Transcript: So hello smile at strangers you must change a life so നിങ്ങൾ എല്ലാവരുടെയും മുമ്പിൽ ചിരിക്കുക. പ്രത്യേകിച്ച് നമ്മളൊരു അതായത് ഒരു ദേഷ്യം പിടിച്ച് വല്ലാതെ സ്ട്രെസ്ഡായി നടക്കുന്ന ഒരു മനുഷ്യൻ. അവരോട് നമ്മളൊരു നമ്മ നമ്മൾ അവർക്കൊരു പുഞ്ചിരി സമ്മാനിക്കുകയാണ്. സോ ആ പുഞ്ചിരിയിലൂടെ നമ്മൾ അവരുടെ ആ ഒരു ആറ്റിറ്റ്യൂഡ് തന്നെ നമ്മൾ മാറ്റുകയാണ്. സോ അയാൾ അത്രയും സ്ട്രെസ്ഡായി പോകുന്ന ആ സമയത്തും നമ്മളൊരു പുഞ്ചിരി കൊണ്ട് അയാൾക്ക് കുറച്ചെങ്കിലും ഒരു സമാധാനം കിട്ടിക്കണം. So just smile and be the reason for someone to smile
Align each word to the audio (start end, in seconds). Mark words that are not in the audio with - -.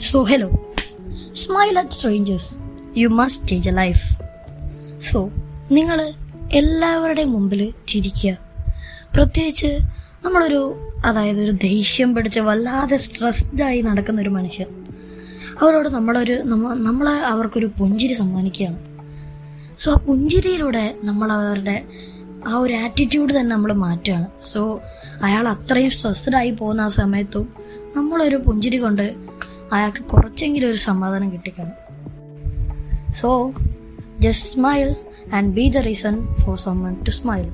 So 0.00 0.22
hello 0.22 0.50
smile 1.32 1.78
at 1.78 1.90
strangers 1.90 2.50
you 2.98 3.08
must 3.08 3.48
change 3.48 3.68
a 3.68 3.72
life 3.72 4.22
so 5.12 5.30
നിങ്ങൾ 5.72 6.12
എല്ലാവരുടെയും 6.52 7.32
മുമ്പിൽ 7.32 7.74
ചിരിക്കുക. 7.88 8.38
പ്രത്യേകിച്ച് 9.14 9.78
നമ്മളൊരു 10.24 10.90
അതായത് 11.04 11.40
ഒരു 11.40 11.50
ദേഷ്യം 11.50 12.14
പിടിച്ച് 12.14 12.40
വല്ലാതെ 12.40 12.96
സ്ട്രെസ്ഡായി 12.96 13.80
നടക്കുന്ന 13.80 14.20
ഒരു 14.20 14.28
മനുഷ്യൻ. 14.28 14.66
അവരോട് 15.62 15.88
നമ്മളൊരു 15.88 16.42
നമ്മ 16.42 16.74
നമ്മൾ 16.74 17.08
അവർക്കൊരു 17.08 17.70
പുഞ്ചിരി 17.78 18.14
സമ്മാനിക്കുകയാണ്. 18.14 18.78
സോ 19.78 19.92
ആ 19.92 19.94
പുഞ്ചിരിയിലൂടെ 19.94 20.94
നമ്മൾ 21.04 21.32
അവരുടെ 21.32 21.84
ആ 22.48 22.56
ഒരു 22.56 22.72
ആറ്റിറ്റ്യൂഡ് 22.72 23.40
തന്നെ 23.40 23.56
നമ്മൾ 23.56 23.72
മാറ്റുകയാണ്. 23.72 24.26
സോ 24.42 24.80
അയാൾ 25.22 25.48
അത്രയും 25.48 25.90
സ്ട്രെസ്ഡായി 25.90 26.50
പോകുന്ന 26.50 26.80
ആ 26.80 26.88
സമയത്തും 26.88 27.59
നമ്മളൊരു 27.96 28.36
പുഞ്ചിരി 28.36 28.76
കൊണ്ട് 28.76 29.14
അയാൾക്ക് 29.72 30.04
കുറച്ചെങ്കിലും 30.04 30.68
ഒരു 30.68 30.76
സമാധാനം 30.76 31.32
കിട്ടിക്കണം. 31.32 31.72
So 33.12 33.52
just 34.18 34.54
smile 34.54 34.96
and 35.32 35.54
be 35.54 35.70
the 35.70 35.78
reason 35.78 36.34
for 36.34 36.56
someone 36.56 36.94
to 36.94 37.10
smile 37.10 37.48